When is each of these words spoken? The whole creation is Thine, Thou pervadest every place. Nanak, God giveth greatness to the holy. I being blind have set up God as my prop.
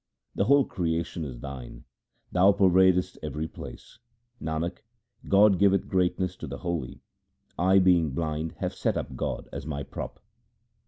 The 0.33 0.45
whole 0.45 0.65
creation 0.65 1.23
is 1.23 1.39
Thine, 1.39 1.83
Thou 2.31 2.53
pervadest 2.53 3.19
every 3.21 3.47
place. 3.47 3.99
Nanak, 4.41 4.79
God 5.27 5.59
giveth 5.59 5.87
greatness 5.87 6.35
to 6.37 6.47
the 6.47 6.57
holy. 6.57 7.01
I 7.55 7.77
being 7.77 8.09
blind 8.09 8.53
have 8.53 8.73
set 8.73 8.97
up 8.97 9.15
God 9.15 9.47
as 9.53 9.67
my 9.67 9.83
prop. 9.83 10.19